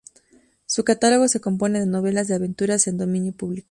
[0.65, 3.59] Su catálogo se compone de novelas de aventuras en dominio público.